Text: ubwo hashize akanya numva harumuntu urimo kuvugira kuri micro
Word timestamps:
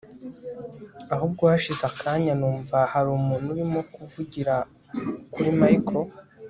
ubwo 1.25 1.43
hashize 1.51 1.83
akanya 1.91 2.33
numva 2.39 2.77
harumuntu 2.91 3.47
urimo 3.53 3.79
kuvugira 3.93 4.55
kuri 5.33 5.49
micro 5.61 5.99